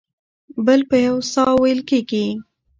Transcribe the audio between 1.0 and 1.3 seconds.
یو